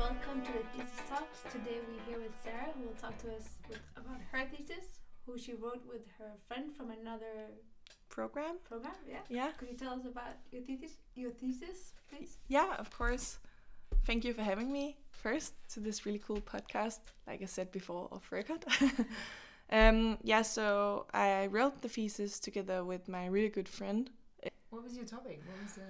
[0.00, 1.40] welcome to the Thesis Talks.
[1.52, 5.36] Today we're here with Sarah, who will talk to us with, about her thesis, who
[5.36, 7.52] she wrote with her friend from another
[8.08, 8.56] program.
[8.66, 8.94] program.
[9.06, 9.18] Yeah.
[9.28, 9.50] Yeah.
[9.58, 12.38] Could you tell us about your thesis, your thesis, please?
[12.48, 13.40] Yeah, of course.
[14.06, 17.00] Thank you for having me first to this really cool podcast.
[17.26, 18.64] Like I said before, off record.
[19.70, 24.08] um, yeah, so I wrote the thesis together with my really good friend.
[24.70, 25.42] What was your topic?
[25.46, 25.82] What was the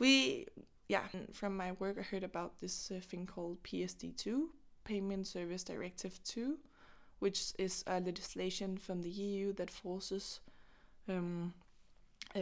[0.00, 0.48] We,
[0.88, 1.02] yeah,
[1.32, 4.46] from my work, I heard about this uh, thing called PSD2,
[4.84, 6.56] Payment Service Directive 2,
[7.18, 10.40] which is a legislation from the EU that forces
[11.08, 11.52] um,
[12.34, 12.40] uh,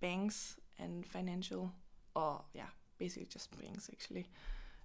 [0.00, 1.70] banks and financial,
[2.16, 4.26] or yeah, basically just banks actually,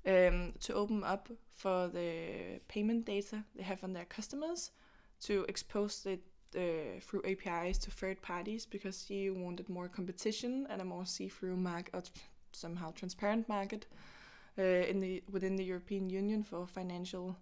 [0.05, 4.71] um, to open up for the payment data they have on their customers
[5.21, 6.21] to expose it
[6.55, 11.57] uh, through APIs to third parties because you wanted more competition and a more see-through
[11.57, 12.09] market,
[12.51, 13.85] somehow transparent market
[14.57, 17.35] uh, in the within the European Union for financial,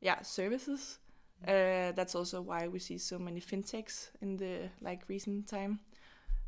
[0.00, 0.98] yeah, services.
[1.46, 5.80] Uh, that's also why we see so many fintechs in the like recent time.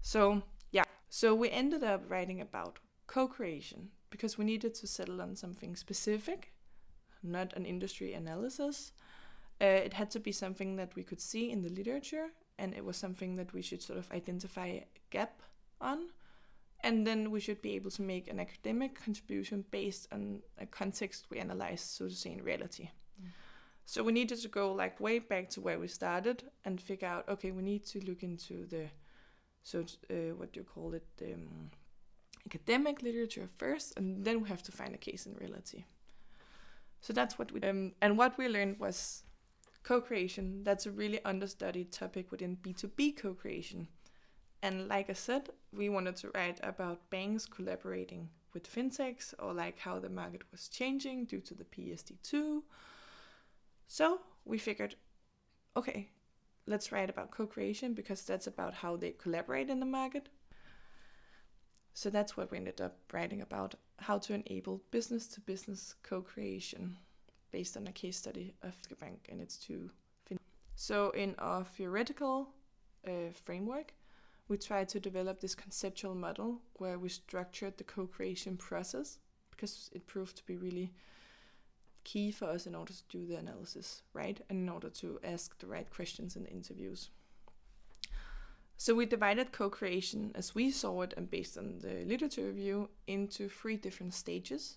[0.00, 5.36] So yeah, so we ended up writing about co-creation because we needed to settle on
[5.36, 6.52] something specific,
[7.22, 8.92] not an industry analysis.
[9.60, 12.28] Uh, it had to be something that we could see in the literature,
[12.58, 15.42] and it was something that we should sort of identify a gap
[15.80, 16.08] on.
[16.80, 21.26] And then we should be able to make an academic contribution based on a context
[21.30, 22.90] we analyze, so to say, in reality.
[23.86, 27.28] So we needed to go like way back to where we started and figure out,
[27.28, 28.86] okay, we need to look into the,
[29.62, 31.70] so uh, what do you call it, the um,
[32.46, 35.84] academic literature first, and then we have to find a case in reality.
[37.00, 39.22] So that's what we um, and what we learned was
[39.84, 40.64] co-creation.
[40.64, 43.86] That's a really understudied topic within B2B co-creation.
[44.62, 49.78] And like I said, we wanted to write about banks collaborating with fintechs or like
[49.78, 52.62] how the market was changing due to the PSD2.
[53.86, 54.96] So we figured,
[55.76, 56.08] okay,
[56.66, 60.28] let's write about co-creation because that's about how they collaborate in the market.
[61.92, 66.20] So that's what we ended up writing about how to enable business to business co
[66.20, 66.96] creation
[67.52, 69.90] based on a case study of the bank and its two
[70.26, 70.38] fin.
[70.74, 72.50] So, in our theoretical
[73.06, 73.94] uh, framework,
[74.48, 79.18] we tried to develop this conceptual model where we structured the co creation process
[79.50, 80.92] because it proved to be really
[82.04, 84.40] key for us in order to do the analysis, right?
[84.48, 87.10] And in order to ask the right questions in the interviews.
[88.78, 93.48] So we divided co-creation as we saw it and based on the literature review into
[93.48, 94.76] three different stages.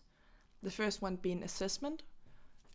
[0.63, 2.03] The first one being assessment,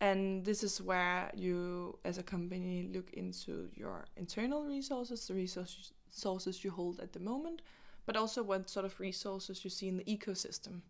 [0.00, 5.93] and this is where you as a company look into your internal resources, the resources
[6.14, 7.62] resources you hold at the moment,
[8.06, 10.82] but also what sort of resources you see in the ecosystem.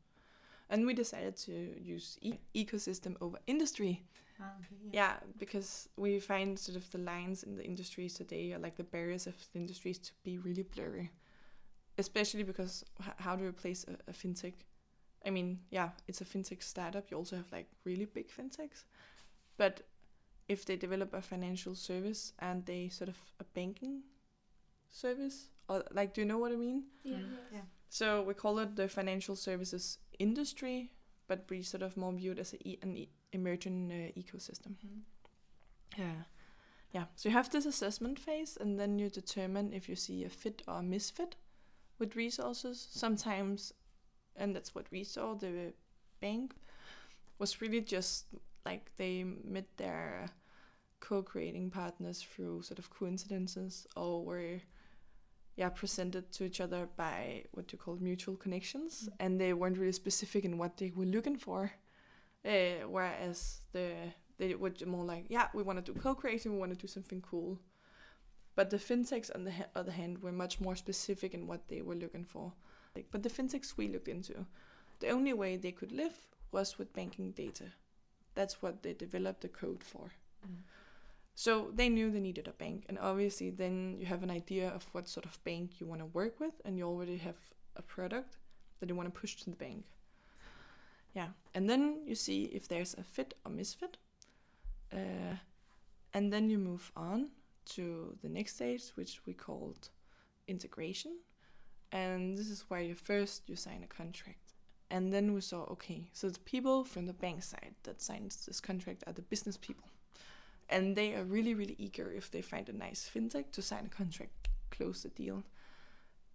[0.71, 4.03] And we decided to use e- ecosystem over industry
[4.41, 8.59] Ah, okay, yeah, because we find sort of the lines in the industries today, are
[8.61, 11.11] like the barriers of the industries, to be really blurry.
[11.99, 14.55] Especially because h- how do you replace a, a fintech?
[15.27, 17.11] I mean, yeah, it's a fintech startup.
[17.11, 18.85] You also have like really big fintechs,
[19.57, 19.83] but
[20.49, 24.03] if they develop a financial service and they sort of a banking
[24.95, 26.85] service, or like, do you know what I mean?
[27.05, 27.17] Yeah.
[27.19, 27.37] Mm.
[27.53, 27.65] yes.
[27.91, 30.91] So we call it the financial services industry,
[31.29, 34.75] but we sort of more view it as a e- an e- emerging uh, ecosystem.
[34.85, 35.03] Mhm.
[35.99, 36.25] Yeah.
[36.93, 37.05] Yeah.
[37.17, 40.63] So you have this assessment phase, and then you determine if you see a fit
[40.69, 41.37] or a misfit
[41.99, 42.89] with resources.
[42.91, 43.73] Sometimes,
[44.37, 45.73] and that's what we saw, the
[46.21, 46.55] bank
[47.39, 48.27] was really just
[48.65, 50.29] like they met their
[51.01, 54.61] co creating partners through sort of coincidences or were
[55.57, 59.15] yeah presented to each other by what you call mutual connections Mm.
[59.21, 61.73] and they weren't really specific in what they were looking for.
[62.45, 63.93] Uh, whereas the
[64.39, 67.21] they were more like yeah we want to do co-creation we want to do something
[67.23, 67.59] cool.
[68.57, 71.83] But the fintechs on the ha- other hand were much more specific in what they
[71.83, 72.53] were looking for.
[72.95, 74.47] Like, but the fintechs we looked into
[75.01, 76.17] the only way they could live
[76.53, 77.65] was with banking data.
[78.35, 80.13] That's what they developed the code for.
[80.47, 80.63] Mm.
[81.35, 84.87] So they knew they needed a bank, and obviously, then you have an idea of
[84.93, 87.37] what sort of bank you want to work with, and you already have
[87.77, 88.37] a product
[88.79, 89.85] that you want to push to the bank.
[91.13, 93.97] Yeah, and then you see if there's a fit or misfit,
[94.93, 95.37] uh,
[96.13, 97.31] and then you move on
[97.71, 99.89] to the next stage, which we called
[100.47, 101.19] integration,
[101.91, 104.55] and this is where you first you sign a contract,
[104.93, 108.61] and then we saw okay, so the people from the bank side that signs this
[108.61, 109.89] contract are the business people
[110.69, 113.89] and they are really really eager if they find a nice fintech to sign a
[113.89, 115.43] contract close the deal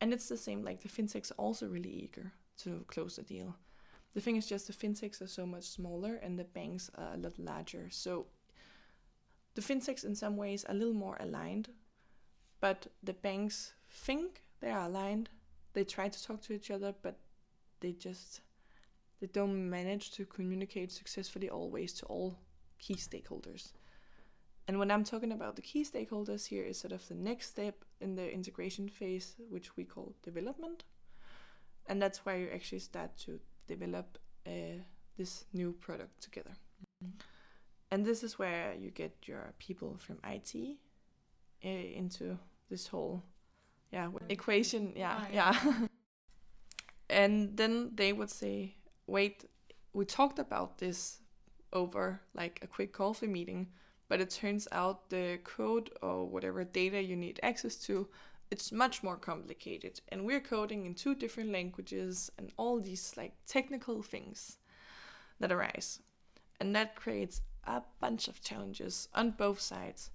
[0.02, 3.56] and it's the same like the fintechs are also really eager to close the deal
[4.14, 7.18] The thing is just the fintechs are so much smaller and the banks are a
[7.18, 7.90] lot larger.
[7.92, 8.26] So
[9.56, 11.70] the fintechs in some ways are a little more aligned,
[12.60, 15.30] but the banks think they are aligned.
[15.74, 17.20] They try to talk to each other, but
[17.82, 18.42] they just
[19.20, 22.40] they don't manage to communicate successfully always to all
[22.80, 23.74] key stakeholders.
[24.70, 27.84] And when I'm talking about the key stakeholders here is sort of the next step
[28.02, 30.84] in the integration phase, which we call development.
[31.88, 34.84] And that's where you actually start to develop uh,
[35.18, 36.52] this new product together.
[37.04, 37.14] Mm-hmm.
[37.90, 40.54] And this is where you get your people from IT
[41.66, 42.38] uh, into
[42.70, 43.24] this whole
[43.92, 45.88] yeah equation yeah oh, yeah, yeah.
[47.10, 48.76] and then they would say
[49.08, 49.46] wait
[49.94, 51.22] we talked about this
[51.74, 53.66] over like a quick coffee meeting
[54.10, 58.10] but it turns out the code or whatever data you need access to
[58.52, 60.02] it's much more complicated.
[60.10, 64.58] And we're coding in two different languages and all these like technical things
[65.40, 66.00] that arise.
[66.60, 70.12] And that creates a bunch of challenges on both sides.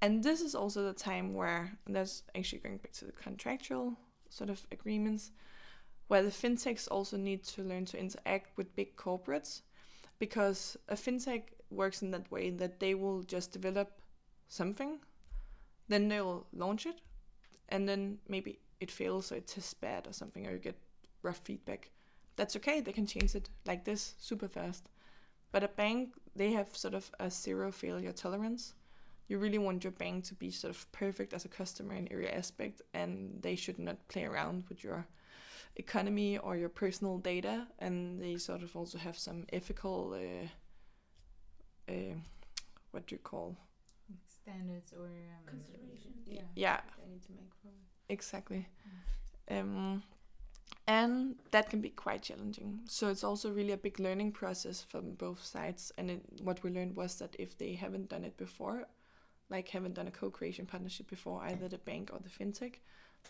[0.00, 3.96] And this is also the time where that's actually going back to the contractual
[4.28, 5.30] sort of agreements
[6.08, 9.62] where the fintechs also need to learn to interact with big corporates.
[10.18, 14.00] Because a fintech works in that way that they will just develop
[14.48, 14.98] something,
[15.88, 17.00] then they'll launch it,
[17.68, 20.78] and then maybe it fails or it tests bad or something, or you get
[21.22, 21.90] rough feedback.
[22.36, 24.90] That's okay, they can change it like this super fast.
[25.52, 28.74] But a bank, they have sort of a zero failure tolerance.
[29.28, 32.28] You really want your bank to be sort of perfect as a customer in every
[32.28, 35.06] aspect, and they should not play around with your
[35.76, 37.66] economy or your personal data.
[37.78, 40.48] And they sort of also have some ethical uh,
[41.88, 42.16] uh,
[42.90, 43.56] what do you call
[44.26, 46.26] standards or um, considerations?
[46.26, 47.70] Yeah, yeah, they need to make for
[48.08, 48.68] exactly.
[49.50, 49.60] Mm.
[49.60, 50.02] Um,
[50.86, 52.80] and that can be quite challenging.
[52.86, 55.92] So it's also really a big learning process from both sides.
[55.96, 58.86] And it, what we learned was that if they haven't done it before,
[59.50, 62.76] like haven't done a co-creation partnership before, either the bank or the fintech,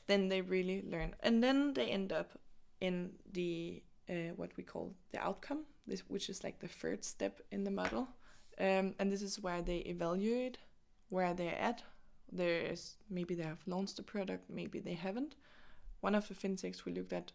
[0.07, 1.15] then they really learn.
[1.21, 2.33] And then they end up
[2.81, 7.41] in the uh, what we call the outcome, this, which is like the third step
[7.51, 8.09] in the model,
[8.59, 10.59] um, and this is where they evaluate
[11.09, 11.83] where they're at.
[12.33, 15.37] There is maybe they have launched the product, maybe they haven't.
[16.01, 17.33] One of the fintechs we looked at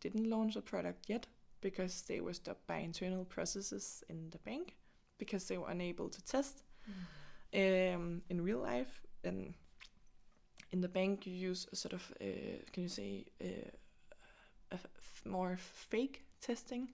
[0.00, 1.26] didn't launch a product yet
[1.60, 4.76] because they were stopped by internal processes in the bank
[5.18, 6.62] because they were unable to test
[7.52, 7.94] mm.
[7.94, 9.02] um, in real life.
[9.24, 9.54] And
[10.72, 13.70] in the bank, you use a sort of, uh, can you say, uh,
[14.70, 16.88] a f- more fake testing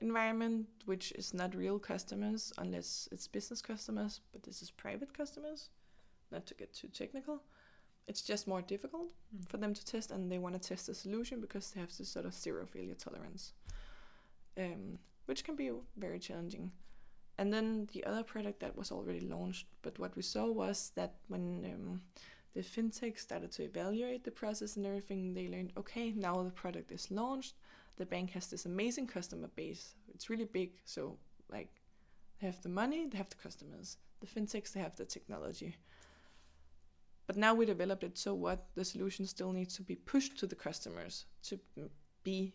[0.00, 5.70] environment, which is not real customers unless it's business customers, but this is private customers,
[6.30, 7.42] not to get too technical.
[8.08, 9.48] It's just more difficult mm.
[9.48, 12.08] for them to test, and they want to test the solution because they have this
[12.08, 13.52] sort of zero failure tolerance,
[14.58, 16.72] um, which can be very challenging.
[17.38, 21.14] And then the other product that was already launched, but what we saw was that
[21.28, 22.02] when um,
[22.54, 26.92] the fintech started to evaluate the process and everything, they learned okay, now the product
[26.92, 27.54] is launched,
[27.96, 29.94] the bank has this amazing customer base.
[30.14, 30.70] It's really big.
[30.84, 31.18] So
[31.50, 31.70] like
[32.40, 33.96] they have the money, they have the customers.
[34.20, 35.76] The fintechs, they have the technology.
[37.26, 38.66] But now we developed it, so what?
[38.74, 41.58] The solution still needs to be pushed to the customers to
[42.24, 42.54] be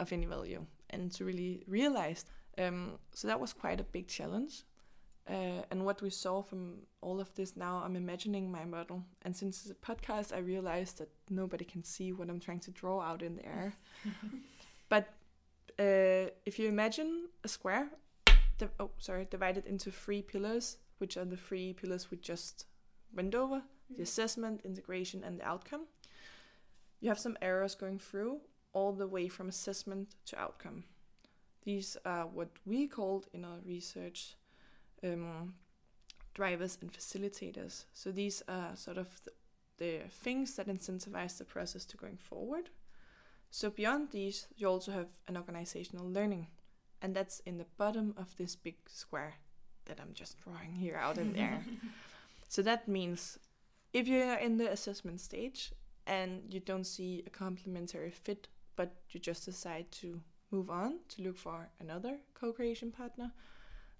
[0.00, 2.24] of any value and to really realize.
[2.56, 4.64] Um, so that was quite a big challenge.
[5.28, 9.04] Uh, and what we saw from all of this now, I'm imagining my model.
[9.22, 12.70] And since it's a podcast, I realized that nobody can see what I'm trying to
[12.70, 13.74] draw out in the air.
[14.88, 15.08] But
[15.78, 17.88] uh, if you imagine a square,
[18.80, 22.66] oh sorry, divided into three pillars, which are the three pillars we just
[23.14, 23.96] went over: mm-hmm.
[23.96, 25.86] the assessment, integration, and the outcome.
[27.00, 28.40] You have some arrows going through
[28.72, 30.84] all the way from assessment to outcome.
[31.62, 34.36] These are what we called in our research
[35.04, 35.54] um,
[36.34, 37.84] drivers and facilitators.
[37.92, 39.32] So these are sort of the,
[39.78, 42.70] the things that incentivize the process to going forward.
[43.50, 46.48] So beyond these, you also have an organizational learning,
[47.00, 49.34] and that's in the bottom of this big square
[49.86, 51.60] that I'm just drawing here out in there.
[52.48, 53.38] so that means
[53.92, 55.72] if you're in the assessment stage
[56.06, 61.22] and you don't see a complementary fit, but you just decide to move on to
[61.22, 63.32] look for another co-creation partner,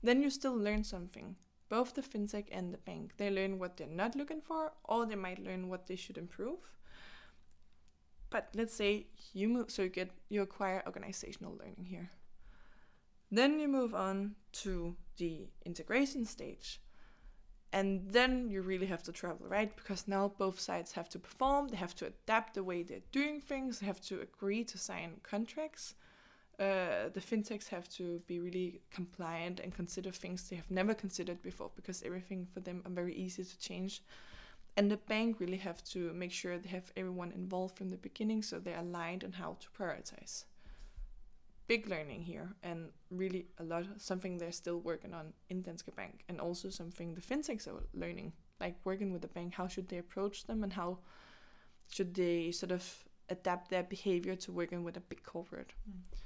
[0.02, 1.36] then you still learn something.
[1.68, 5.16] Both the fintech and the bank, they learn what they're not looking for, or they
[5.16, 6.60] might learn what they should improve.
[8.30, 12.10] But let's say you move, so you get you acquire organizational learning here.
[13.30, 16.80] Then you move on to the integration stage.
[17.72, 19.74] And then you really have to travel, right?
[19.76, 23.40] Because now both sides have to perform, they have to adapt the way they're doing
[23.42, 25.94] things, they have to agree to sign contracts.
[26.58, 31.40] Uh, the fintechs have to be really compliant and consider things they have never considered
[31.42, 34.02] before because everything for them are very easy to change.
[34.78, 38.42] And the bank really have to make sure they have everyone involved from the beginning
[38.42, 40.44] so they're aligned on how to prioritize.
[41.66, 46.22] Big learning here and really a lot something they're still working on in Danske Bank
[46.28, 49.98] and also something the fintechs are learning, like working with the bank, how should they
[49.98, 50.98] approach them and how
[51.88, 52.84] should they sort of
[53.30, 55.72] adapt their behavior to working with a big corporate.
[55.90, 56.18] Mm.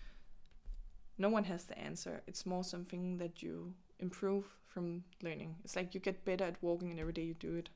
[1.16, 2.22] No one has the answer.
[2.26, 5.56] It's more something that you improve from learning.
[5.64, 7.70] It's like you get better at walking and every day you do it.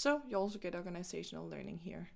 [0.00, 2.08] So you also get organizational learning here.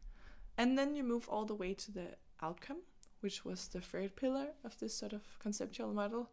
[0.56, 2.06] And then you move all the way to the
[2.40, 2.78] outcome,
[3.20, 6.30] which was the third pillar of this sort of conceptual model.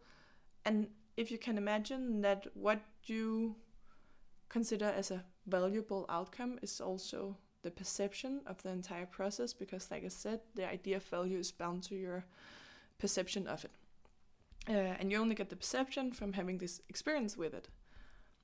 [0.63, 3.57] And if you can imagine that what you
[4.47, 10.03] consider as a valuable outcome is also the perception of the entire process because like
[10.03, 12.25] i said the idea of value is bound to your
[12.97, 13.71] perception of it
[14.69, 17.69] uh, and you only get the perception from having this experience with it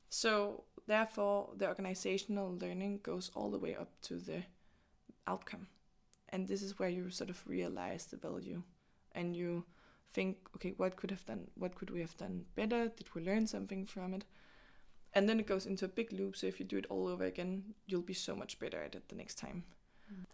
[0.10, 4.44] so therefore the organizational learning goes all the way up to the
[5.28, 5.68] outcome.
[6.30, 8.64] And this is where you sort of realize the value.
[9.14, 9.66] And you
[10.14, 12.88] think okay what could have done what could we have done better?
[12.88, 14.26] Did we learn something from it?
[15.14, 16.36] And then it goes into a big loop.
[16.36, 19.10] So if you do it all over again you'll be so much better at it
[19.10, 19.64] the next time.
[20.12, 20.26] Mm.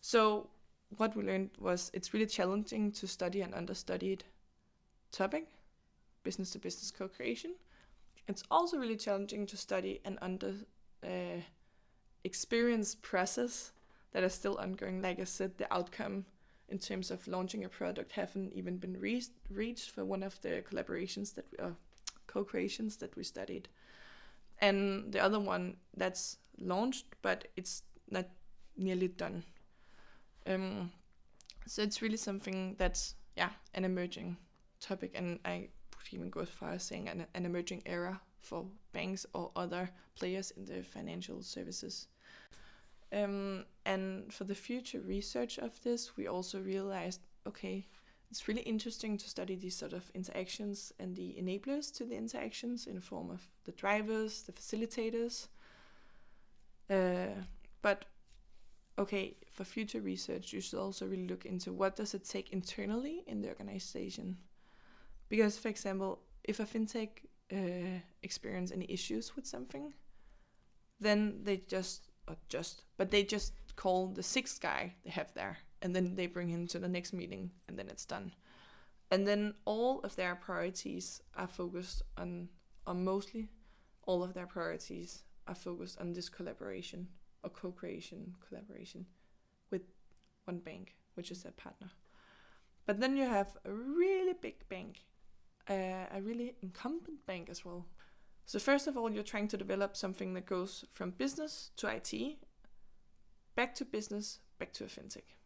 [0.00, 0.48] so
[0.96, 4.24] what we learned was it's really challenging to study an understudied
[5.12, 5.46] topic
[6.24, 7.54] business to business co-creation
[8.28, 10.54] it's also really challenging to study and under
[11.04, 11.40] uh,
[12.24, 13.72] experience process
[14.12, 15.02] that is still ongoing.
[15.02, 16.24] Like i said the outcome
[16.68, 20.62] in terms of launching a product haven't even been re- reached for one of the
[20.68, 21.70] collaborations that we, uh,
[22.26, 23.68] co-creations that we studied.
[24.58, 28.26] And the other one that's launched but it's not
[28.76, 29.44] nearly done.
[30.46, 30.90] Um,
[31.66, 34.36] so it's really something that's yeah an emerging
[34.80, 35.68] topic and i
[36.48, 41.42] far as saying an, an emerging era for banks or other players in the financial
[41.42, 42.08] services
[43.12, 47.86] um, and for the future research of this we also realized okay
[48.30, 52.86] it's really interesting to study these sort of interactions and the enablers to the interactions
[52.86, 55.48] in the form of the drivers, the facilitators.
[56.90, 57.40] Uh,
[57.82, 58.06] but
[58.98, 63.22] okay, for future research, you should also really look into what does it take internally
[63.26, 64.36] in the organization.
[65.28, 67.08] Because, for example, if a fintech
[67.52, 69.92] uh, experience any issues with something,
[71.00, 75.58] then they just, or just, but they just call the sixth guy they have there
[75.82, 78.32] and then they bring him to the next meeting and then it's done.
[79.10, 82.48] And then all of their priorities are focused on
[82.86, 83.48] or mostly
[84.04, 87.08] all of their priorities are focused on this collaboration
[87.42, 89.06] or co-creation collaboration
[89.70, 89.82] with
[90.44, 91.90] one bank which is their partner.
[92.86, 95.00] But then you have a really big bank
[95.68, 97.86] uh, a really incumbent bank as well
[98.44, 102.12] so first of all you're trying to develop something that goes from business to it
[103.54, 105.36] back to business back to a fintech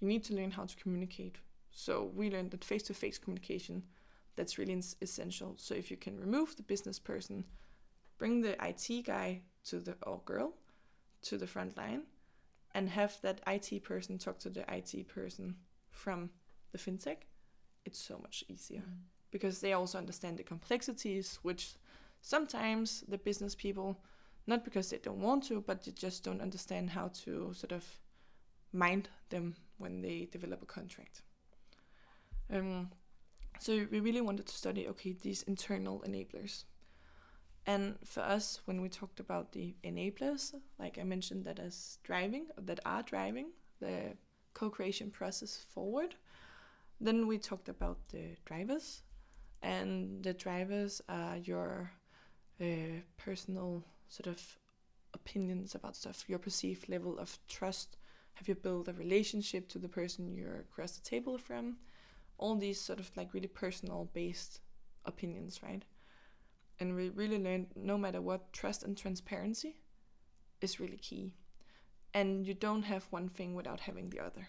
[0.00, 1.36] you need to learn how to communicate.
[1.70, 3.82] So we learned that face-to-face communication
[4.36, 5.54] that's really essential.
[5.56, 7.44] So if you can remove the business person,
[8.18, 10.54] bring the IT guy to the or girl
[11.22, 12.02] to the front line
[12.74, 15.56] and have that IT person talk to the IT person
[15.90, 16.30] from
[16.70, 17.18] the fintech,
[17.84, 19.17] it's so much easier Mm.
[19.30, 21.74] Because they also understand the complexities which
[22.20, 23.98] sometimes the business people
[24.46, 27.84] not because they don't want to but they just don't understand how to sort of
[28.72, 31.22] mind them when they develop a contract.
[32.52, 32.90] Um,
[33.60, 36.64] so we really wanted to study okay these internal enablers.
[37.66, 42.46] And for us, when we talked about the enablers, like I mentioned, that as driving,
[42.56, 44.16] that are driving the
[44.54, 46.14] co-creation process forward,
[47.00, 49.02] then we talked about the drivers,
[49.62, 51.90] and the drivers are your
[52.60, 54.40] uh, personal sort of
[55.14, 57.96] opinions about stuff, your perceived level of trust
[58.38, 61.76] have you built a relationship to the person you're across the table from?
[62.38, 64.60] All these sort of like really personal based
[65.04, 65.84] opinions, right?
[66.78, 69.80] And we really learned no matter what, trust and transparency
[70.60, 71.34] is really key.
[72.14, 74.48] And you don't have one thing without having the other.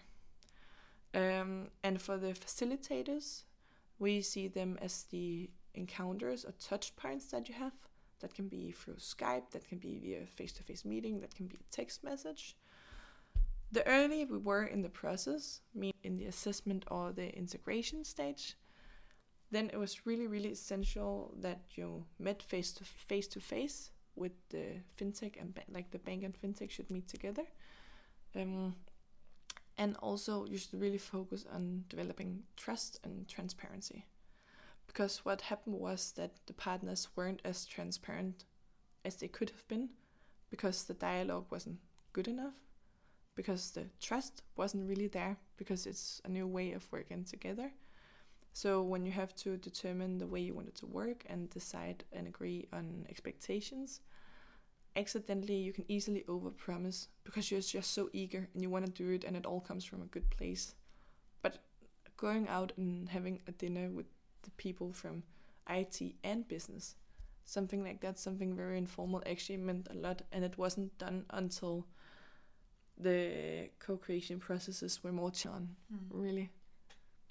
[1.12, 3.42] Um, and for the facilitators,
[4.00, 7.74] we see them as the encounters or touch points that you have.
[8.20, 11.46] That can be through Skype, that can be via face to face meeting, that can
[11.46, 12.56] be a text message.
[13.72, 18.56] The earlier we were in the process, mean in the assessment or the integration stage,
[19.50, 24.32] then it was really, really essential that you met face to face to face with
[24.50, 24.66] the
[24.98, 27.44] fintech and like the bank and fintech should meet together.
[28.36, 28.74] Um,
[29.80, 34.04] And also, you should really focus on developing trust and transparency.
[34.86, 38.44] Because what happened was that the partners weren't as transparent
[39.06, 39.88] as they could have been
[40.50, 41.78] because the dialogue wasn't
[42.12, 42.52] good enough,
[43.34, 47.72] because the trust wasn't really there, because it's a new way of working together.
[48.52, 52.04] So, when you have to determine the way you want it to work and decide
[52.12, 54.00] and agree on expectations,
[54.96, 59.10] accidentally you can easily overpromise because you're just so eager and you want to do
[59.10, 60.74] it and it all comes from a good place.
[61.42, 61.58] But
[62.16, 64.06] going out and having a dinner with
[64.42, 65.22] the people from
[65.68, 66.96] IT and business,
[67.44, 71.86] something like that, something very informal, actually meant a lot, and it wasn't done until
[72.98, 75.68] the co-creation processes were more on.
[75.92, 75.98] Mm.
[76.10, 76.50] Really.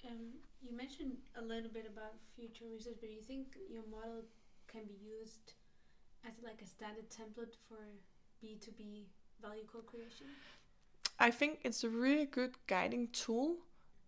[0.06, 4.22] Um, you mentioned a little bit about future research, but do you think your model
[4.66, 5.54] can be used
[6.26, 7.78] as like a standard template for
[8.42, 9.06] B2B
[9.40, 10.26] value co-creation?
[11.18, 13.56] I think it's a really good guiding tool,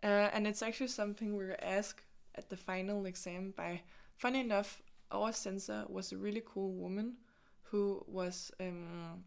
[0.03, 2.03] uh, and it's actually something we were asked
[2.35, 3.83] at the final exam by.
[4.17, 7.17] Funny enough, our censor was a really cool woman
[7.65, 9.25] who was um,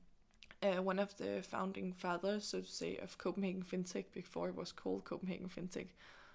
[0.64, 4.72] uh, one of the founding fathers, so to say, of Copenhagen FinTech before it was
[4.72, 5.90] called Copenhagen FinTech.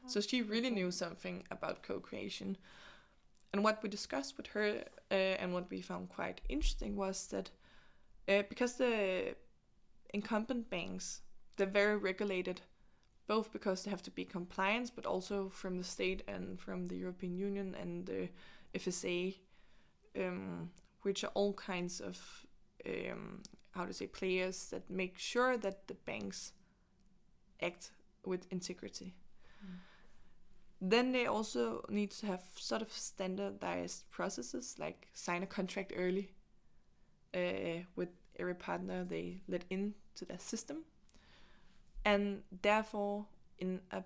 [0.06, 2.56] So she really knew something about co-creation.
[3.52, 7.50] And what we discussed with her uh, and what we found quite interesting was that
[8.28, 9.34] uh, because the
[10.12, 11.22] incumbent banks
[11.56, 12.62] they're very regulated,
[13.26, 16.96] both because they have to be compliant, but also from the state and from the
[16.96, 18.28] European Union and the
[18.74, 19.36] FSA,
[20.18, 20.70] um,
[21.02, 22.46] which are all kinds of
[22.86, 23.42] um,
[23.72, 26.52] how to say players that make sure that the banks
[27.62, 27.90] act
[28.24, 29.14] with integrity.
[30.80, 36.32] Then they also need to have sort of standardized processes, like sign a contract early
[37.34, 38.08] uh, with
[38.38, 40.84] every partner they let into their system.
[42.04, 43.26] And therefore,
[43.58, 44.02] in a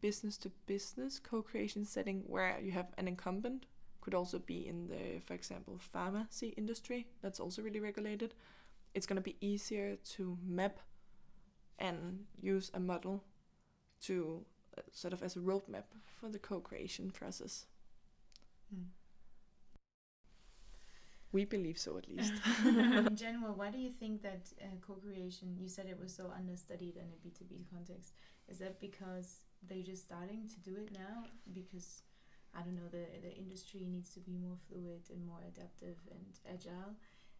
[0.00, 3.64] business to business co creation setting where you have an incumbent,
[4.00, 8.34] could also be in the, for example, pharmacy industry, that's also really regulated,
[8.94, 10.78] it's going to be easier to map
[11.78, 13.22] and use a model
[14.00, 14.44] to
[14.92, 15.84] sort of as a roadmap
[16.20, 17.66] for the co-creation process.
[18.74, 18.86] Mm.
[21.30, 22.32] We believe so, at least.
[22.64, 25.56] in general, why do you think that uh, co-creation?
[25.60, 28.14] You said it was so understudied in a B two B context.
[28.48, 31.24] Is that because they're just starting to do it now?
[31.52, 32.02] Because
[32.56, 36.24] I don't know, the the industry needs to be more fluid and more adaptive and
[36.50, 36.96] agile.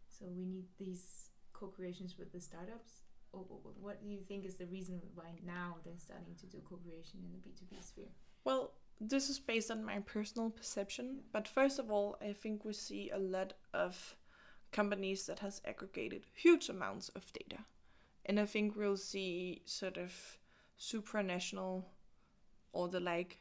[0.07, 3.01] So we need these co-creations with the startups.
[3.31, 7.31] What do you think is the reason why now they're starting to do co-creation in
[7.31, 8.11] the B two B sphere?
[8.43, 12.73] Well, this is based on my personal perception, but first of all, I think we
[12.73, 14.15] see a lot of
[14.71, 17.63] companies that has aggregated huge amounts of data.
[18.25, 20.13] And I think we'll see sort of
[20.79, 21.85] supranational
[22.73, 23.39] or the like,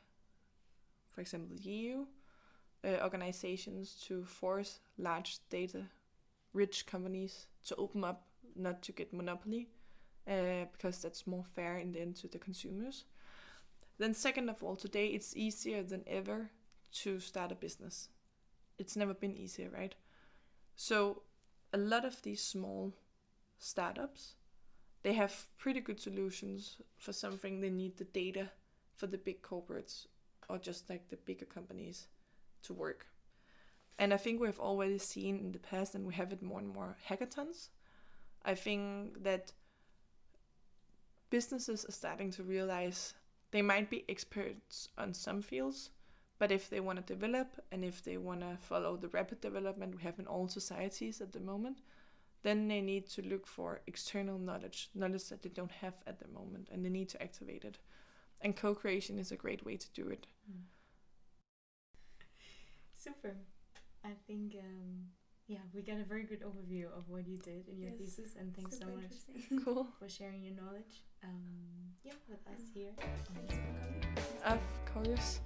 [1.08, 2.06] for example, EU
[2.84, 5.84] uh, organizations to force large data
[6.54, 9.68] rich companies to open up, not to get monopoly,
[10.28, 13.04] uh, because that's more fair in the end to the consumers.
[13.98, 16.50] Then, second of all, today it's easier than ever
[17.02, 18.08] to start a business.
[18.78, 19.94] It's never been easier, right?
[20.76, 21.22] So,
[21.72, 22.94] a lot of these small
[23.58, 24.34] startups,
[25.02, 28.50] they have pretty good solutions for something they need the data
[28.94, 30.06] for the big corporates
[30.48, 32.06] or just like the bigger companies
[32.62, 33.06] to work.
[33.98, 36.68] And I think we've already seen in the past, and we have it more and
[36.68, 37.68] more hackathons.
[38.44, 39.52] I think that
[41.30, 43.14] businesses are starting to realize
[43.50, 45.90] they might be experts on some fields,
[46.38, 49.96] but if they want to develop and if they want to follow the rapid development
[49.96, 51.78] we have in all societies at the moment,
[52.42, 56.28] then they need to look for external knowledge, knowledge that they don't have at the
[56.28, 57.78] moment, and they need to activate it.
[58.40, 60.26] And co creation is a great way to do it.
[60.48, 60.62] Mm.
[62.96, 63.34] Super.
[64.04, 65.06] I think um,
[65.48, 68.36] yeah, we got a very good overview of what you did in your Yes, thesis,
[68.38, 69.16] and thanks so much.
[69.64, 69.86] Cool.
[69.98, 71.04] for sharing your knowledge.
[71.24, 72.90] Um, yeah, with us here.
[72.98, 74.16] on Thanks for coming.
[74.44, 74.60] Of
[74.94, 75.40] course.